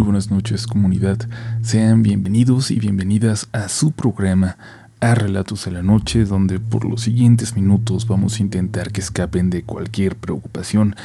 [0.00, 1.18] Muy buenas noches comunidad,
[1.60, 4.56] sean bienvenidos y bienvenidas a su programa
[4.98, 9.50] a Relatos a la Noche donde por los siguientes minutos vamos a intentar que escapen
[9.50, 10.96] de cualquier preocupación,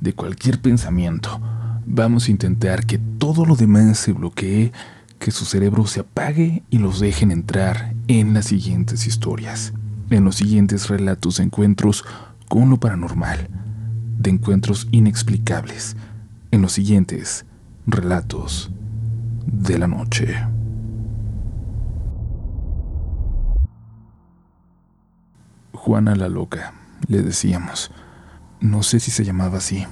[0.00, 1.40] de cualquier pensamiento.
[1.84, 4.70] Vamos a intentar que todo lo demás se bloquee,
[5.18, 9.72] que su cerebro se apague y los dejen entrar en las siguientes historias,
[10.10, 12.04] en los siguientes relatos de encuentros
[12.48, 13.48] con lo paranormal,
[14.16, 15.96] de encuentros inexplicables,
[16.52, 17.46] en los siguientes
[17.86, 18.70] Relatos
[19.44, 20.34] de la Noche.
[25.74, 26.72] Juana la Loca,
[27.08, 27.90] le decíamos.
[28.60, 29.86] No sé si se llamaba así.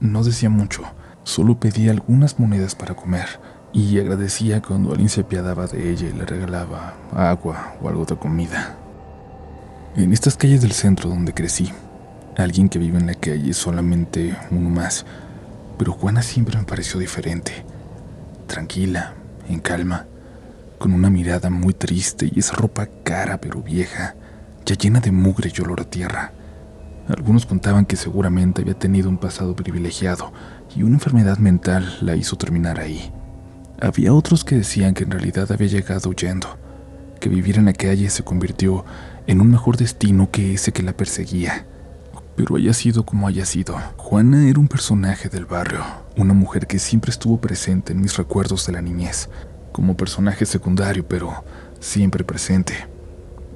[0.00, 0.84] No decía mucho,
[1.24, 3.26] solo pedía algunas monedas para comer
[3.70, 8.16] y agradecía cuando alguien se apiadaba de ella y le regalaba agua o algo de
[8.16, 8.78] comida.
[9.94, 11.70] En estas calles del centro donde crecí,
[12.38, 15.04] alguien que vive en la calle es solamente uno más
[15.78, 17.64] pero Juana siempre me pareció diferente.
[18.46, 19.14] Tranquila,
[19.48, 20.06] en calma,
[20.78, 24.14] con una mirada muy triste y esa ropa cara pero vieja,
[24.64, 26.32] ya llena de mugre y olor a tierra.
[27.08, 30.32] Algunos contaban que seguramente había tenido un pasado privilegiado
[30.74, 33.12] y una enfermedad mental la hizo terminar ahí.
[33.80, 36.58] Había otros que decían que en realidad había llegado huyendo,
[37.20, 38.84] que vivir en la calle se convirtió
[39.26, 41.66] en un mejor destino que ese que la perseguía
[42.36, 45.82] pero haya sido como haya sido, Juana era un personaje del barrio,
[46.16, 49.30] una mujer que siempre estuvo presente en mis recuerdos de la niñez,
[49.72, 51.44] como personaje secundario, pero
[51.80, 52.74] siempre presente,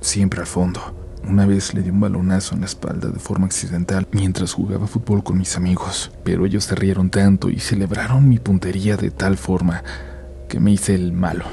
[0.01, 0.97] siempre al fondo.
[1.23, 5.23] Una vez le di un balonazo en la espalda de forma accidental mientras jugaba fútbol
[5.23, 9.85] con mis amigos, pero ellos se rieron tanto y celebraron mi puntería de tal forma
[10.49, 11.45] que me hice el malo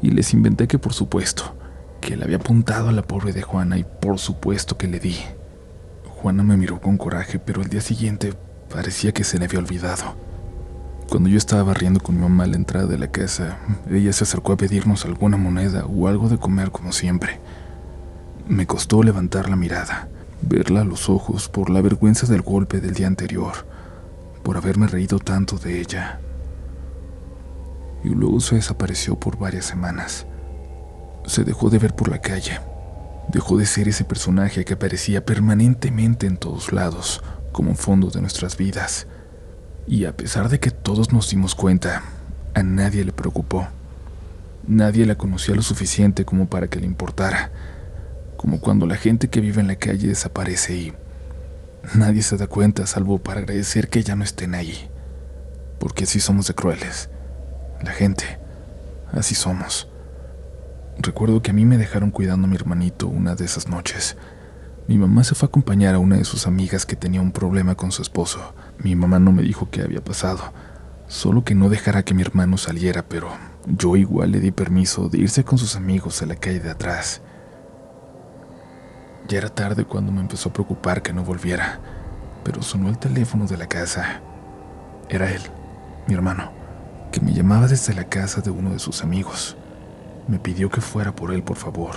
[0.00, 1.56] y les inventé que por supuesto,
[2.00, 5.16] que le había apuntado a la pobre de Juana y por supuesto que le di.
[6.20, 8.34] Juana me miró con coraje, pero el día siguiente
[8.72, 10.16] parecía que se le había olvidado.
[11.08, 13.58] Cuando yo estaba barriendo con mi mamá a la entrada de la casa,
[13.88, 17.38] ella se acercó a pedirnos alguna moneda o algo de comer como siempre.
[18.48, 20.08] Me costó levantar la mirada,
[20.42, 23.52] verla a los ojos por la vergüenza del golpe del día anterior,
[24.42, 26.18] por haberme reído tanto de ella.
[28.02, 30.26] Y luego se desapareció por varias semanas.
[31.26, 32.58] Se dejó de ver por la calle
[33.28, 37.22] Dejó de ser ese personaje que aparecía permanentemente en todos lados,
[37.52, 39.06] como fondo de nuestras vidas.
[39.86, 42.02] Y a pesar de que todos nos dimos cuenta,
[42.54, 43.68] a nadie le preocupó.
[44.66, 47.50] Nadie la conocía lo suficiente como para que le importara.
[48.36, 50.92] Como cuando la gente que vive en la calle desaparece y
[51.94, 54.88] nadie se da cuenta salvo para agradecer que ya no estén ahí.
[55.78, 57.10] Porque así somos de crueles.
[57.82, 58.24] La gente,
[59.12, 59.87] así somos.
[61.00, 64.16] Recuerdo que a mí me dejaron cuidando a mi hermanito una de esas noches.
[64.88, 67.76] Mi mamá se fue a acompañar a una de sus amigas que tenía un problema
[67.76, 68.52] con su esposo.
[68.78, 70.52] Mi mamá no me dijo qué había pasado,
[71.06, 73.28] solo que no dejara que mi hermano saliera, pero
[73.66, 77.22] yo igual le di permiso de irse con sus amigos a la calle de atrás.
[79.28, 81.78] Ya era tarde cuando me empezó a preocupar que no volviera,
[82.42, 84.20] pero sonó el teléfono de la casa.
[85.08, 85.42] Era él,
[86.08, 86.50] mi hermano,
[87.12, 89.56] que me llamaba desde la casa de uno de sus amigos
[90.28, 91.94] me pidió que fuera por él, por favor.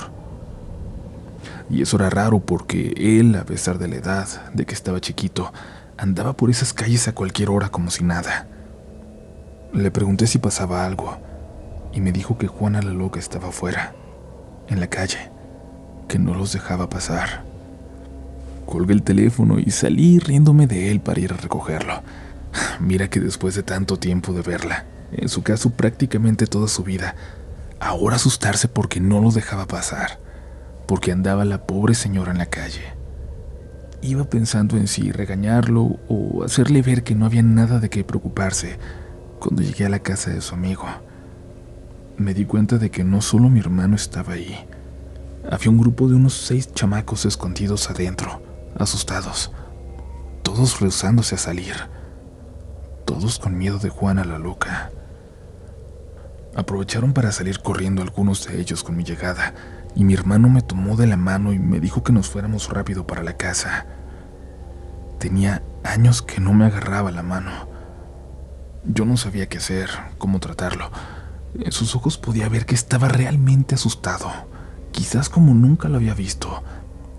[1.70, 5.54] Y eso era raro porque él, a pesar de la edad, de que estaba chiquito,
[5.98, 8.48] andaba por esas calles a cualquier hora como si nada.
[9.74, 11.18] Le pregunté si pasaba algo
[11.94, 13.94] y me dijo que Juana la loca estaba afuera,
[14.68, 15.30] en la calle,
[16.08, 17.44] que no los dejaba pasar.
[18.66, 22.02] Colgué el teléfono y salí riéndome de él para ir a recogerlo.
[22.80, 27.16] Mira que después de tanto tiempo de verla, en su caso prácticamente toda su vida,
[27.82, 30.20] ahora asustarse porque no lo dejaba pasar,
[30.88, 32.94] porque andaba la pobre señora en la calle.
[34.04, 38.78] Iba pensando en si regañarlo o hacerle ver que no había nada de qué preocuparse
[39.40, 40.86] cuando llegué a la casa de su amigo.
[42.18, 44.56] Me di cuenta de que no solo mi hermano estaba ahí,
[45.50, 48.44] había un grupo de unos seis chamacos escondidos adentro,
[48.78, 49.52] asustados,
[50.44, 51.76] todos rehusándose a salir,
[53.06, 54.92] todos con miedo de Juana la loca.
[56.56, 59.54] Aprovecharon para salir corriendo algunos de ellos con mi llegada,
[59.96, 63.08] y mi hermano me tomó de la mano y me dijo que nos fuéramos rápido
[63.08, 63.86] para la casa.
[65.18, 67.52] Tenía años que no me agarraba la mano.
[68.84, 70.92] Yo no sabía qué hacer, cómo tratarlo.
[71.58, 74.30] En sus ojos podía ver que estaba realmente asustado,
[74.92, 76.64] quizás como nunca lo había visto,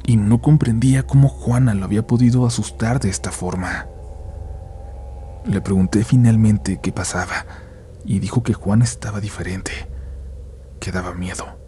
[0.04, 3.86] y no comprendía cómo Juana lo había podido asustar de esta forma.
[5.46, 7.46] Le pregunté finalmente qué pasaba
[8.04, 9.72] y dijo que Juan estaba diferente,
[10.80, 11.58] que daba miedo,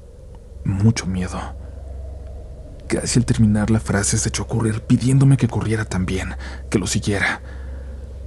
[0.65, 1.39] mucho miedo.
[2.89, 6.37] Casi al terminar la frase se echó a correr pidiéndome que corriera también,
[6.71, 7.41] que lo siguiera.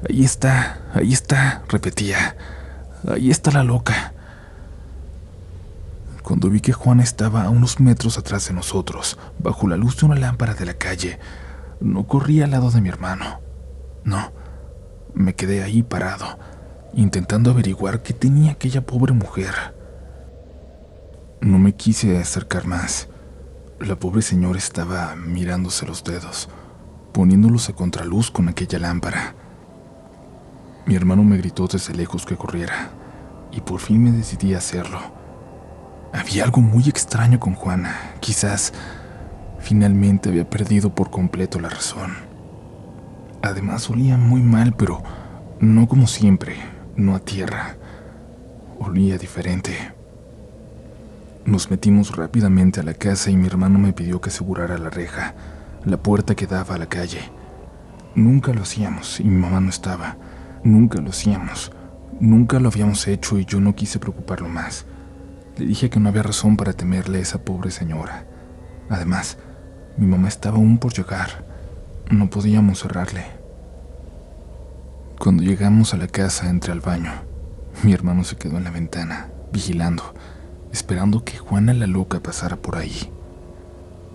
[0.10, 2.36] Ahí está, ahí está, repetía.
[3.08, 4.14] Ahí está la loca.
[6.24, 10.08] Cuando vi que Juana estaba a unos metros atrás de nosotros, bajo la luz de
[10.08, 11.20] una lámpara de la calle,
[11.80, 13.40] no corrí al lado de mi hermano.
[14.04, 14.32] No,
[15.14, 16.38] me quedé ahí parado,
[16.98, 19.54] intentando averiguar qué tenía aquella pobre mujer.
[21.40, 23.08] No me quise acercar más.
[23.80, 26.50] La pobre señora estaba mirándose los dedos,
[27.14, 29.36] poniéndolos a contraluz con aquella lámpara.
[30.88, 32.90] Mi hermano me gritó desde lejos que corriera,
[33.52, 35.00] y por fin me decidí a hacerlo.
[36.14, 38.16] Había algo muy extraño con Juana.
[38.22, 38.74] Quizás
[39.60, 42.16] finalmente había perdido por completo la razón.
[43.44, 45.04] Además olía muy mal, pero
[45.60, 46.56] no como siempre,
[46.98, 47.78] no a tierra.
[48.80, 49.94] Olía diferente.
[51.46, 55.36] Nos metimos rápidamente a la casa y mi hermano me pidió que asegurara la reja,
[55.86, 57.22] la puerta que daba a la calle.
[58.16, 60.18] Nunca lo hacíamos y mi mamá no estaba.
[60.64, 61.72] Nunca lo hacíamos.
[62.20, 64.86] Nunca lo habíamos hecho y yo no quise preocuparlo más.
[65.56, 68.26] Le dije que no había razón para temerle a esa pobre señora.
[68.90, 69.38] Además,
[69.98, 71.46] mi mamá estaba aún por llegar.
[72.10, 73.37] No podíamos cerrarle.
[75.20, 77.12] Cuando llegamos a la casa entré al baño.
[77.84, 80.14] Mi hermano se quedó en la ventana, vigilando
[80.72, 83.12] esperando que Juana la loca pasara por ahí.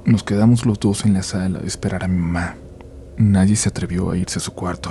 [0.04, 2.56] Nos quedamos los dos en la sala a esperar a mi mamá.
[3.16, 4.90] Nadie se atrevió a irse a su cuarto.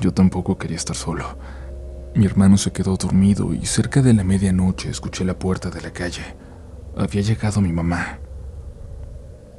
[0.00, 1.38] Yo tampoco quería estar solo.
[2.14, 5.92] Mi hermano se quedó dormido y cerca de la medianoche escuché la puerta de la
[5.92, 6.22] calle.
[6.96, 8.18] Había llegado mi mamá.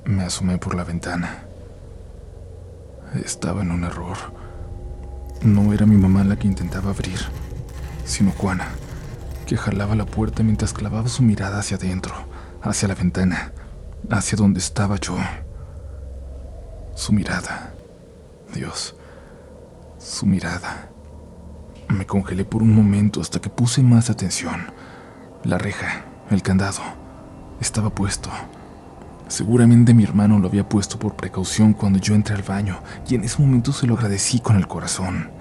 [0.05, 1.45] Me asomé por la ventana.
[3.23, 4.17] Estaba en un error.
[5.43, 7.19] No era mi mamá la que intentaba abrir,
[8.05, 8.67] sino Juana
[9.45, 12.13] que jalaba la puerta mientras clavaba su mirada hacia adentro,
[12.61, 13.51] hacia la ventana,
[14.09, 15.17] hacia donde estaba yo.
[16.95, 17.73] Su mirada.
[18.53, 18.95] Dios.
[19.97, 20.89] Su mirada.
[21.89, 24.71] Me congelé por un momento hasta que puse más atención.
[25.43, 26.81] La reja, el candado,
[27.59, 28.29] estaba puesto.
[29.27, 33.23] Seguramente mi hermano lo había puesto por precaución cuando yo entré al baño y en
[33.23, 35.31] ese momento se lo agradecí con el corazón.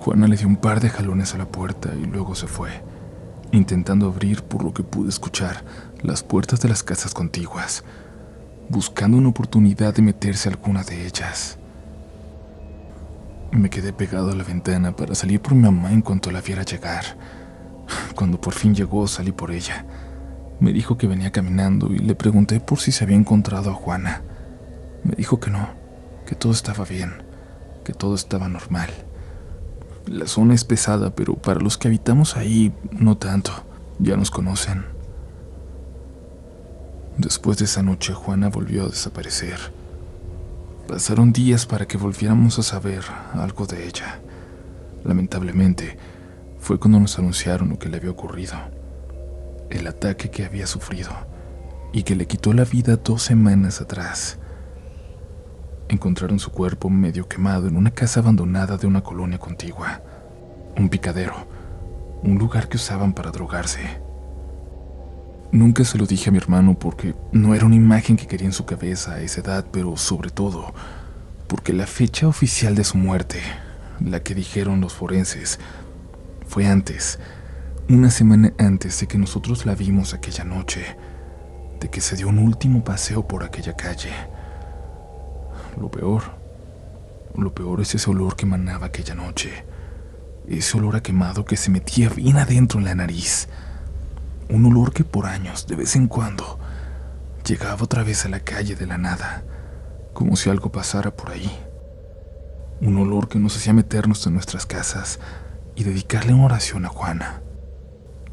[0.00, 2.70] Juana le dio un par de jalones a la puerta y luego se fue
[3.52, 5.64] intentando abrir, por lo que pude escuchar,
[6.02, 7.84] las puertas de las casas contiguas,
[8.68, 11.58] buscando una oportunidad de meterse a alguna de ellas.
[13.50, 16.62] Me quedé pegado a la ventana para salir por mi mamá en cuanto la viera
[16.62, 17.04] llegar.
[18.14, 19.86] Cuando por fin llegó, salí por ella.
[20.60, 24.22] Me dijo que venía caminando y le pregunté por si se había encontrado a Juana.
[25.02, 25.70] Me dijo que no,
[26.26, 27.22] que todo estaba bien,
[27.84, 28.90] que todo estaba normal.
[30.08, 33.52] La zona es pesada, pero para los que habitamos ahí, no tanto.
[33.98, 34.86] Ya nos conocen.
[37.18, 39.58] Después de esa noche, Juana volvió a desaparecer.
[40.86, 43.02] Pasaron días para que volviéramos a saber
[43.34, 44.20] algo de ella.
[45.04, 45.98] Lamentablemente,
[46.58, 48.54] fue cuando nos anunciaron lo que le había ocurrido.
[49.68, 51.10] El ataque que había sufrido
[51.92, 54.38] y que le quitó la vida dos semanas atrás
[55.88, 60.02] encontraron su cuerpo medio quemado en una casa abandonada de una colonia contigua,
[60.76, 61.34] un picadero,
[62.22, 63.80] un lugar que usaban para drogarse.
[65.50, 68.52] Nunca se lo dije a mi hermano porque no era una imagen que quería en
[68.52, 70.74] su cabeza a esa edad, pero sobre todo
[71.48, 73.40] porque la fecha oficial de su muerte,
[74.00, 75.58] la que dijeron los forenses,
[76.46, 77.18] fue antes,
[77.88, 80.84] una semana antes de que nosotros la vimos aquella noche,
[81.80, 84.10] de que se dio un último paseo por aquella calle.
[85.78, 86.22] Lo peor,
[87.36, 89.64] lo peor es ese olor que emanaba aquella noche.
[90.48, 93.48] Ese olor a quemado que se metía bien adentro en la nariz.
[94.48, 96.58] Un olor que por años, de vez en cuando,
[97.46, 99.44] llegaba otra vez a la calle de la nada,
[100.14, 101.56] como si algo pasara por ahí.
[102.80, 105.20] Un olor que nos hacía meternos en nuestras casas
[105.76, 107.42] y dedicarle una oración a Juana.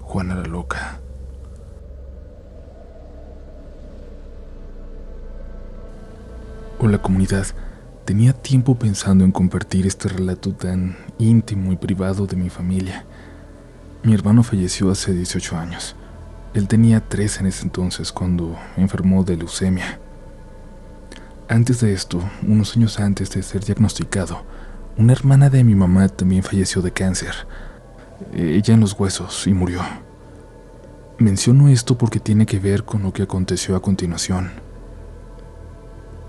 [0.02, 1.00] Juana la loca.
[6.84, 7.48] La comunidad,
[8.06, 13.06] tenía tiempo pensando en compartir este relato tan íntimo y privado de mi familia.
[14.04, 15.96] Mi hermano falleció hace 18 años.
[16.54, 20.00] Él tenía 3 en ese entonces cuando enfermó de leucemia.
[21.50, 24.44] Antes de esto, unos años antes de ser diagnosticado,
[24.98, 27.34] una hermana de mi mamá también falleció de cáncer,
[28.34, 29.82] ella en los huesos, y murió.
[31.18, 34.65] Menciono esto porque tiene que ver con lo que aconteció a continuación.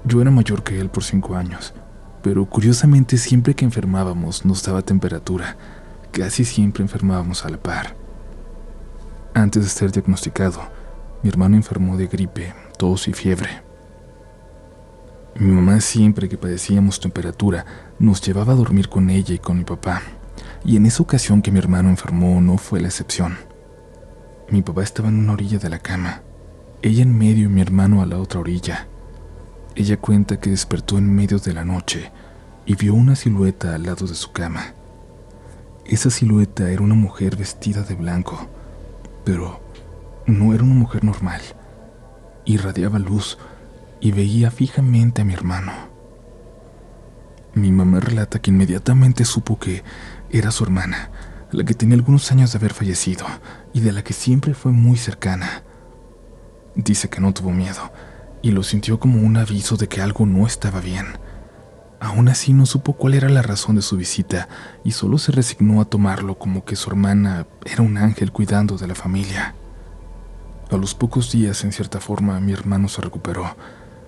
[0.06, 1.74] Yo era mayor que él por cinco años,
[2.22, 5.56] pero curiosamente siempre que enfermábamos nos daba temperatura.
[6.12, 7.96] Casi siempre enfermábamos a la par.
[9.34, 10.60] Antes de ser diagnosticado,
[11.24, 13.48] mi hermano enfermó de gripe, tos y fiebre.
[15.34, 17.66] Mi mamá siempre que padecíamos temperatura
[17.98, 20.02] nos llevaba a dormir con ella y con mi papá,
[20.64, 23.36] y en esa ocasión que mi hermano enfermó no fue la excepción.
[24.50, 26.22] Mi papá estaba en una orilla de la cama,
[26.80, 28.86] ella en medio y mi hermano a la otra orilla.
[29.76, 32.10] Ella cuenta que despertó en medio de la noche
[32.64, 34.72] y vio una silueta al lado de su cama.
[35.84, 38.48] Esa silueta era una mujer vestida de blanco,
[39.22, 39.60] pero
[40.24, 41.42] no era una mujer normal.
[42.46, 43.36] Irradiaba luz
[44.00, 45.72] y veía fijamente a mi hermano.
[47.52, 49.84] Mi mamá relata que inmediatamente supo que
[50.30, 51.10] era su hermana,
[51.52, 53.26] la que tenía algunos años de haber fallecido
[53.74, 55.64] y de la que siempre fue muy cercana.
[56.74, 57.90] Dice que no tuvo miedo
[58.46, 61.18] y lo sintió como un aviso de que algo no estaba bien.
[61.98, 64.48] Aún así no supo cuál era la razón de su visita
[64.84, 68.86] y solo se resignó a tomarlo como que su hermana era un ángel cuidando de
[68.86, 69.56] la familia.
[70.70, 73.56] A los pocos días, en cierta forma, mi hermano se recuperó,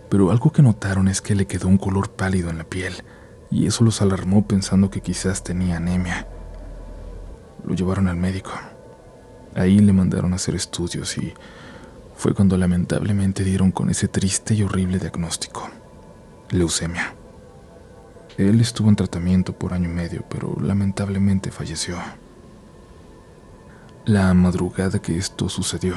[0.09, 2.95] pero algo que notaron es que le quedó un color pálido en la piel,
[3.50, 6.28] y eso los alarmó pensando que quizás tenía anemia.
[7.66, 8.52] Lo llevaron al médico.
[9.57, 11.35] Ahí le mandaron a hacer estudios y
[12.19, 15.71] fue cuando lamentablemente dieron con ese triste y horrible diagnóstico,
[16.51, 17.15] leucemia.
[18.37, 21.97] Él estuvo en tratamiento por año y medio, pero lamentablemente falleció.
[24.05, 25.95] La madrugada que esto sucedió,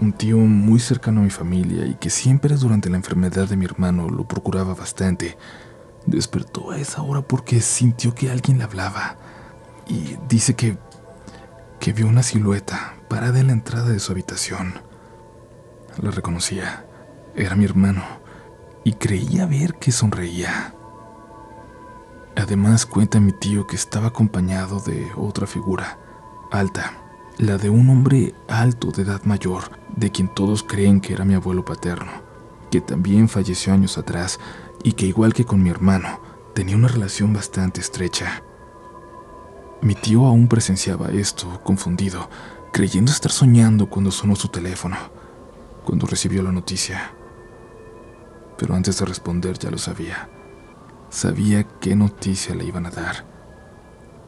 [0.00, 3.64] un tío muy cercano a mi familia y que siempre durante la enfermedad de mi
[3.64, 5.38] hermano lo procuraba bastante,
[6.04, 9.16] despertó a esa hora porque sintió que alguien le hablaba
[9.86, 10.76] y dice que
[11.78, 14.93] que vio una silueta parada en la entrada de su habitación.
[16.00, 16.86] La reconocía.
[17.36, 18.02] Era mi hermano
[18.84, 20.74] y creía ver que sonreía.
[22.36, 25.98] Además cuenta mi tío que estaba acompañado de otra figura,
[26.50, 26.94] alta,
[27.38, 29.64] la de un hombre alto de edad mayor,
[29.96, 32.10] de quien todos creen que era mi abuelo paterno,
[32.70, 34.40] que también falleció años atrás
[34.82, 36.20] y que igual que con mi hermano,
[36.54, 38.42] tenía una relación bastante estrecha.
[39.80, 42.28] Mi tío aún presenciaba esto, confundido,
[42.72, 44.96] creyendo estar soñando cuando sonó su teléfono,
[45.84, 47.12] cuando recibió la noticia.
[48.58, 50.28] Pero antes de responder ya lo sabía.
[51.10, 53.24] Sabía qué noticia le iban a dar,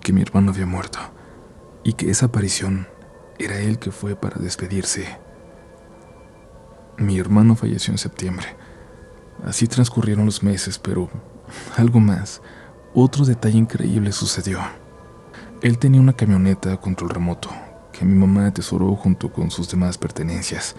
[0.00, 0.98] que mi hermano había muerto
[1.82, 2.86] y que esa aparición
[3.38, 5.18] era él que fue para despedirse.
[6.98, 8.46] Mi hermano falleció en septiembre.
[9.44, 11.10] Así transcurrieron los meses, pero
[11.76, 12.40] algo más,
[12.94, 14.60] otro detalle increíble sucedió.
[15.62, 17.50] Él tenía una camioneta a control remoto
[17.92, 20.76] que mi mamá atesoró junto con sus demás pertenencias.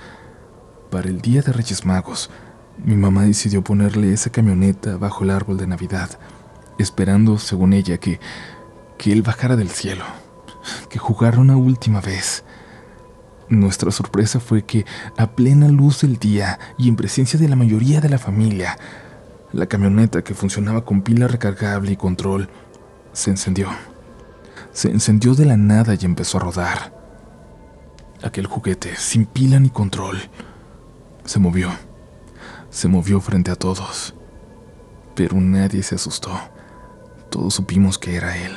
[0.89, 2.29] Para el día de Reyes Magos,
[2.77, 6.17] mi mamá decidió ponerle esa camioneta bajo el árbol de Navidad,
[6.77, 8.21] esperando, según ella, que,
[8.97, 10.05] que él bajara del cielo,
[10.89, 12.45] que jugara una última vez.
[13.49, 14.85] Nuestra sorpresa fue que,
[15.17, 18.77] a plena luz del día y en presencia de la mayoría de la familia,
[19.51, 22.47] la camioneta que funcionaba con pila recargable y control
[23.11, 23.67] se encendió.
[24.71, 26.93] Se encendió de la nada y empezó a rodar.
[28.23, 30.17] Aquel juguete, sin pila ni control,
[31.27, 31.69] se movió
[32.69, 34.13] se movió frente a todos,
[35.15, 36.31] pero nadie se asustó.
[37.29, 38.55] Todos supimos que era él.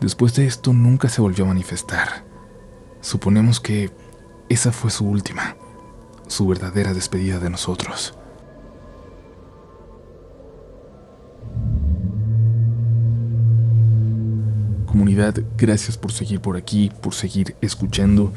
[0.00, 2.24] Después de esto nunca se volvió a manifestar.
[3.00, 3.90] Suponemos que
[4.48, 5.56] esa fue su última,
[6.28, 8.16] su verdadera despedida de nosotros.
[14.86, 18.32] Comunidad, gracias por seguir por aquí, por seguir escuchando.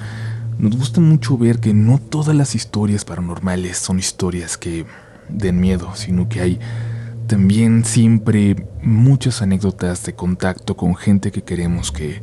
[0.57, 4.85] Nos gusta mucho ver que no todas las historias paranormales son historias que
[5.27, 6.59] den miedo, sino que hay
[7.27, 12.21] también siempre muchas anécdotas de contacto con gente que queremos que,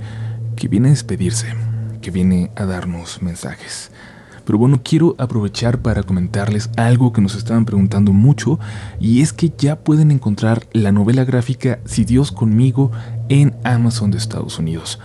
[0.56, 1.48] que viene a despedirse,
[2.00, 3.90] que viene a darnos mensajes.
[4.44, 8.58] Pero bueno, quiero aprovechar para comentarles algo que nos estaban preguntando mucho
[8.98, 12.90] y es que ya pueden encontrar la novela gráfica Si Dios conmigo
[13.28, 14.98] en Amazon de Estados Unidos.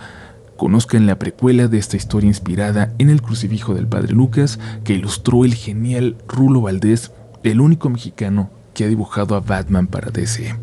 [0.58, 5.44] Conozcan la precuela de esta historia inspirada en el crucifijo del Padre Lucas que ilustró
[5.44, 7.12] el genial Rulo Valdés,
[7.44, 10.56] el único mexicano que ha dibujado a Batman para DC.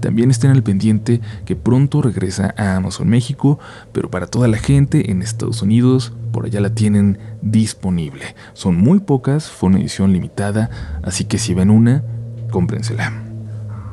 [0.00, 3.58] También estén al pendiente que pronto regresa a Amazon México,
[3.92, 8.34] pero para toda la gente en Estados Unidos, por allá la tienen disponible.
[8.54, 10.70] Son muy pocas, fue una edición limitada,
[11.02, 12.02] así que si ven una,
[12.50, 13.12] cómprensela.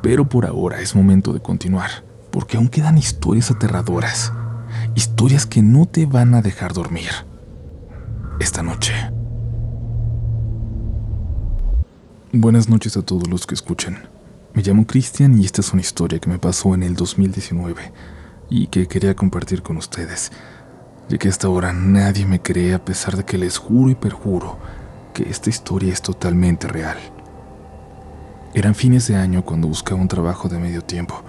[0.02, 1.90] Pero por ahora es momento de continuar,
[2.32, 4.32] porque aún quedan historias aterradoras
[4.96, 7.10] historias que no te van a dejar dormir
[8.40, 8.94] esta noche.
[12.32, 14.08] Buenas noches a todos los que escuchan.
[14.54, 17.92] Me llamo Cristian y esta es una historia que me pasó en el 2019
[18.50, 20.32] y que quería compartir con ustedes,
[21.10, 24.58] ya que hasta ahora nadie me cree a pesar de que les juro y perjuro
[25.14, 26.98] que esta historia es totalmente real.
[28.54, 31.24] Eran fines de año cuando buscaba un trabajo de medio tiempo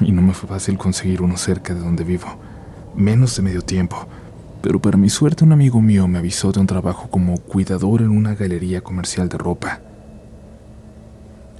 [0.00, 2.38] y no me fue fácil conseguir uno cerca de donde vivo,
[2.98, 4.06] menos de medio tiempo.
[4.60, 8.10] Pero para mi suerte un amigo mío me avisó de un trabajo como cuidador en
[8.10, 9.80] una galería comercial de ropa.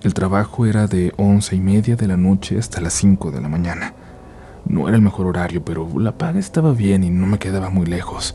[0.02, 3.48] El trabajo era de once y media de la noche hasta las cinco de la
[3.48, 3.94] mañana.
[4.66, 7.86] No era el mejor horario, pero la paga estaba bien y no me quedaba muy
[7.86, 8.34] lejos.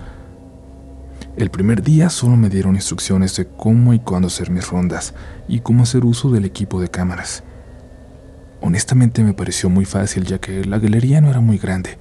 [1.36, 5.14] El primer día solo me dieron instrucciones de cómo y cuándo hacer mis rondas
[5.48, 7.44] y cómo hacer uso del equipo de cámaras.
[8.62, 11.98] Honestamente me pareció muy fácil ya que la galería no era muy grande,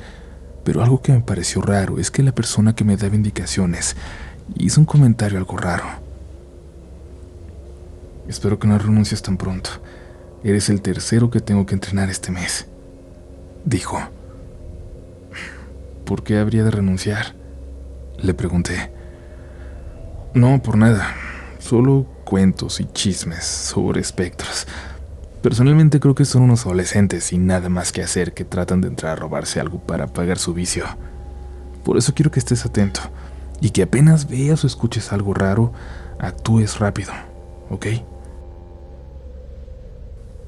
[0.65, 3.97] pero algo que me pareció raro es que la persona que me daba indicaciones
[4.57, 5.85] hizo un comentario algo raro.
[8.29, 9.71] Espero que no renuncies tan pronto.
[10.45, 12.67] Eres el tercero que tengo que entrenar este mes,
[13.65, 14.01] dijo.
[16.05, 17.35] ¿Por qué habría de renunciar?
[18.19, 18.93] Le pregunté.
[20.35, 21.15] No, por nada.
[21.59, 24.67] Solo cuentos y chismes sobre espectros.
[25.43, 29.13] Personalmente creo que son unos adolescentes sin nada más que hacer que tratan de entrar
[29.13, 30.85] a robarse algo para pagar su vicio.
[31.85, 33.01] Por eso quiero que estés atento
[33.61, 35.73] y que apenas veas o escuches algo raro,
[36.21, 37.13] actúes rápido,
[37.71, 37.87] ¿ok?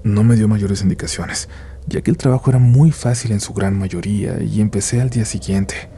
[0.04, 1.48] No me dio mayores indicaciones,
[1.88, 5.24] ya que el trabajo era muy fácil en su gran mayoría y empecé al día
[5.24, 5.88] siguiente.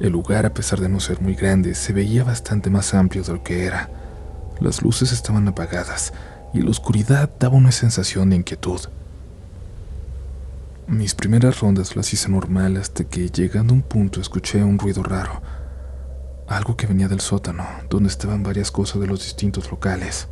[0.00, 3.32] El lugar, a pesar de no ser muy grande, se veía bastante más amplio de
[3.34, 3.90] lo que era.
[4.58, 6.14] Las luces estaban apagadas
[6.52, 8.80] y la oscuridad daba una sensación de inquietud.
[10.86, 15.02] Mis primeras rondas las hice normal hasta que, llegando a un punto, escuché un ruido
[15.02, 15.42] raro.
[16.46, 20.28] Algo que venía del sótano, donde estaban varias cosas de los distintos locales.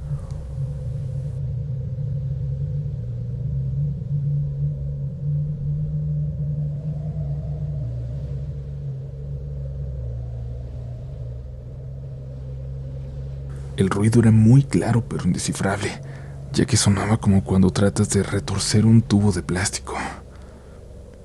[13.77, 16.01] El ruido era muy claro pero indescifrable,
[16.53, 19.95] ya que sonaba como cuando tratas de retorcer un tubo de plástico.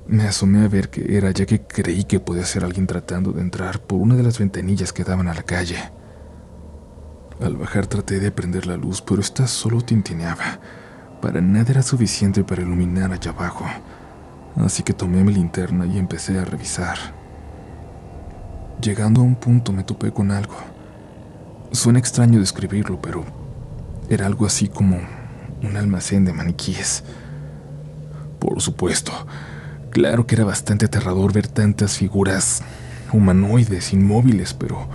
[0.05, 3.39] Me asomé a ver qué era, ya que creí que podía ser alguien tratando de
[3.39, 5.77] entrar por una de las ventanillas que daban a la calle.
[7.41, 10.59] Al bajar traté de prender la luz, pero esta solo tintineaba.
[11.21, 13.65] Para nada era suficiente para iluminar allá abajo,
[14.57, 16.97] así que tomé mi linterna y empecé a revisar.
[18.81, 20.70] Llegando a un punto me topé con algo.
[21.71, 23.23] Suena extraño describirlo, pero
[24.09, 24.99] era algo así como
[25.63, 27.05] un almacén de maniquíes.
[28.39, 29.13] Por supuesto,
[29.89, 32.61] claro que era bastante aterrador ver tantas figuras
[33.13, 34.89] humanoides, inmóviles, pero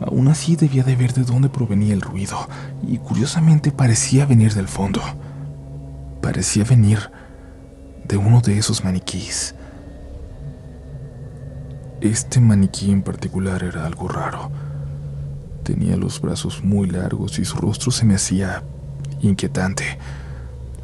[0.00, 2.48] aún así debía de ver de dónde provenía el ruido,
[2.82, 5.02] y curiosamente parecía venir del fondo.
[6.22, 7.10] Parecía venir
[8.08, 9.54] de uno de esos maniquíes.
[12.00, 14.71] Este maniquí en particular era algo raro
[15.62, 18.62] Tenía los brazos muy largos y su rostro se me hacía
[19.20, 19.84] inquietante.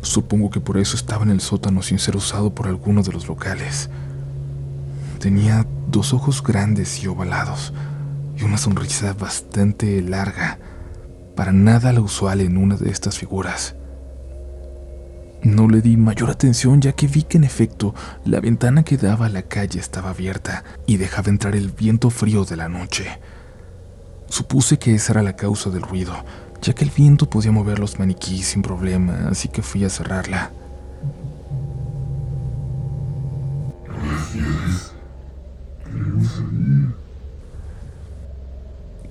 [0.03, 3.27] Supongo que por eso estaba en el sótano sin ser usado por alguno de los
[3.27, 3.91] locales.
[5.19, 7.73] Tenía dos ojos grandes y ovalados
[8.37, 10.59] y una sonrisa bastante larga,
[11.35, 13.75] para nada la usual en una de estas figuras.
[15.43, 19.27] No le di mayor atención ya que vi que en efecto la ventana que daba
[19.27, 23.19] a la calle estaba abierta y dejaba entrar el viento frío de la noche.
[24.29, 26.13] Supuse que esa era la causa del ruido,
[26.61, 30.51] ya que el viento podía mover los maniquíes sin problema, así que fui a cerrarla.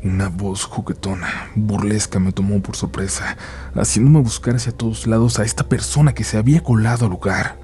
[0.04, 3.36] Una voz juguetona, burlesca, me tomó por sorpresa,
[3.76, 7.60] haciéndome buscar hacia todos lados a esta persona que se había colado al lugar.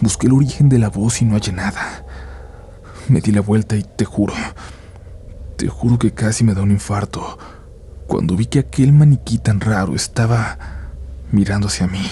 [0.00, 2.04] Busqué el origen de la voz y no hallé nada.
[3.08, 4.34] Me di la vuelta y te juro,
[5.62, 7.38] te juro que casi me da un infarto
[8.08, 10.58] cuando vi que aquel maniquí tan raro estaba
[11.30, 12.04] mirando hacia mí.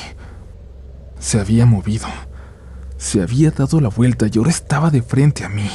[1.19, 2.07] Se había movido,
[2.97, 5.69] se había dado la vuelta y ahora estaba de frente a mí.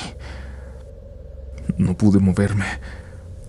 [1.78, 2.64] No pude moverme.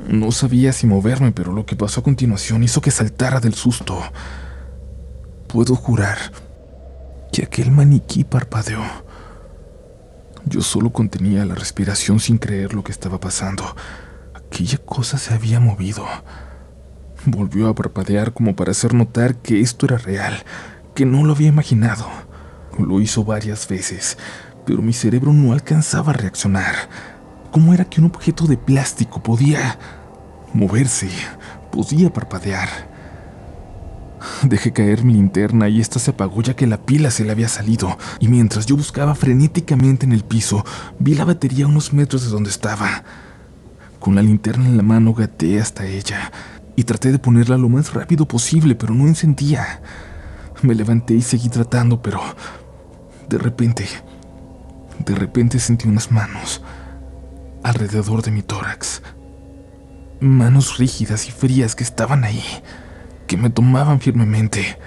[0.09, 3.97] No sabía si moverme, pero lo que pasó a continuación hizo que saltara del susto.
[5.47, 6.19] Puedo jurar
[7.31, 8.83] que aquel maniquí parpadeó.
[10.47, 13.63] Yo solo contenía la respiración sin creer lo que estaba pasando.
[14.57, 16.07] Aquella cosa se había movido.
[17.27, 20.33] Volvió a parpadear como para hacer notar que esto era real,
[20.95, 22.07] que no lo había imaginado.
[22.79, 24.17] Lo hizo varias veces,
[24.65, 26.75] pero mi cerebro no alcanzaba a reaccionar.
[27.51, 29.79] ¿Cómo era que un objeto de plástico podía
[30.55, 31.11] moverse,
[31.71, 32.71] podía parpadear?
[34.43, 37.49] Dejé caer mi linterna y esta se apagó ya que la pila se le había
[37.49, 40.65] salido, y mientras yo buscaba frenéticamente en el piso,
[40.99, 43.05] vi la batería a unos metros de donde estaba.
[44.07, 46.31] Con la linterna en la mano gateé hasta ella
[46.77, 49.83] y traté de ponerla lo más rápido posible, pero no encendía.
[50.63, 52.21] Me levanté y seguí tratando, pero
[53.29, 53.89] de repente,
[55.05, 56.63] de repente sentí unas manos
[57.65, 59.03] alrededor de mi tórax.
[60.21, 62.45] Manos rígidas y frías que estaban ahí,
[63.27, 64.79] que me tomaban firmemente.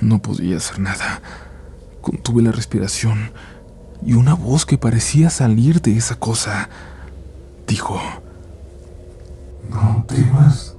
[0.00, 1.20] No podía hacer nada.
[2.00, 3.32] Contuve la respiración
[4.02, 6.70] y una voz que parecía salir de esa cosa
[7.74, 8.00] dijo,
[9.68, 10.76] No temas,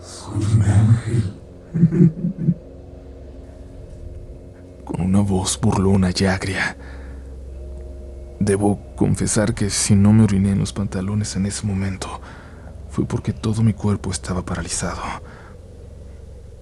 [0.00, 1.34] soy un ángel.
[4.84, 6.76] Con una voz burlona y agria.
[8.38, 12.20] Debo confesar que si no me oriné en los pantalones en ese momento,
[12.88, 15.02] fue porque todo mi cuerpo estaba paralizado.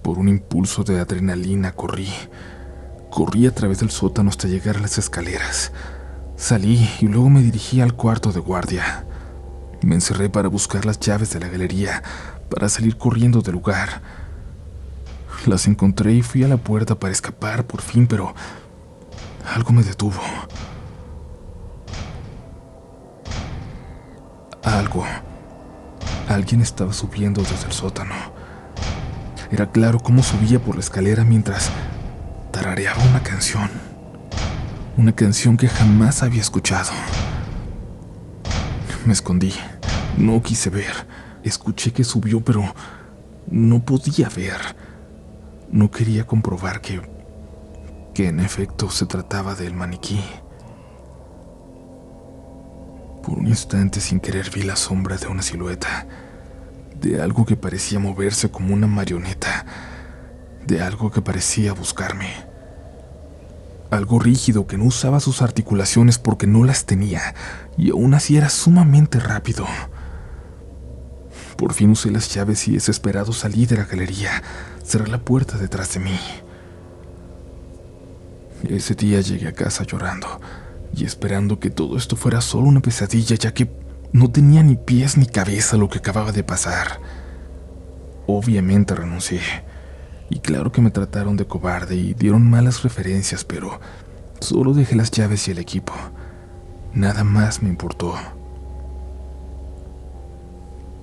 [0.01, 2.09] Por un impulso de adrenalina corrí.
[3.11, 5.71] Corrí a través del sótano hasta llegar a las escaleras.
[6.35, 9.05] Salí y luego me dirigí al cuarto de guardia.
[9.85, 12.01] Me encerré para buscar las llaves de la galería,
[12.49, 14.01] para salir corriendo del lugar.
[15.45, 18.33] Las encontré y fui a la puerta para escapar por fin, pero
[19.53, 20.19] algo me detuvo.
[24.63, 25.05] Algo.
[26.29, 28.15] Alguien estaba subiendo desde el sótano.
[29.51, 31.69] Era claro cómo subía por la escalera mientras
[32.49, 33.69] tarareaba una canción.
[34.97, 36.89] Una canción que jamás había escuchado.
[39.05, 39.53] Me escondí.
[40.17, 41.07] No quise ver.
[41.43, 42.63] Escuché que subió, pero
[43.47, 44.59] no podía ver.
[45.71, 47.01] No quería comprobar que
[48.15, 50.23] que en efecto se trataba del maniquí.
[53.21, 56.07] Por un instante sin querer vi la sombra de una silueta,
[57.01, 59.65] de algo que parecía moverse como una marioneta,
[60.65, 62.29] de algo que parecía buscarme.
[63.91, 67.35] Algo rígido que no usaba sus articulaciones porque no las tenía,
[67.77, 69.65] y aún así era sumamente rápido.
[71.57, 74.43] Por fin usé las llaves y desesperado salí de la galería,
[74.83, 76.19] cerré la puerta detrás de mí.
[78.67, 80.27] Ese día llegué a casa llorando
[80.95, 83.69] y esperando que todo esto fuera solo una pesadilla, ya que
[84.11, 86.99] no tenía ni pies ni cabeza lo que acababa de pasar.
[88.27, 89.41] Obviamente renuncié.
[90.29, 93.79] Y claro que me trataron de cobarde y dieron malas referencias, pero
[94.39, 95.93] solo dejé las llaves y el equipo.
[96.93, 98.15] Nada más me importó.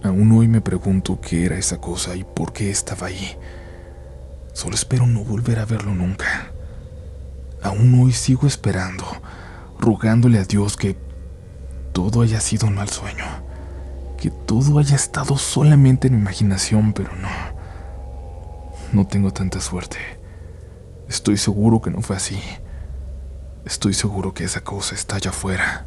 [0.04, 3.36] Aún hoy me pregunto qué era esa cosa y por qué estaba ahí.
[4.52, 6.52] Solo espero no volver a verlo nunca.
[7.62, 9.04] Aún hoy sigo esperando,
[9.78, 10.96] rogándole a Dios que
[11.92, 13.24] todo haya sido un mal sueño,
[14.18, 17.28] que todo haya estado solamente en mi imaginación, pero no.
[18.92, 19.98] No tengo tanta suerte.
[21.08, 22.40] Estoy seguro que no fue así.
[23.64, 25.86] Estoy seguro que esa cosa está allá afuera.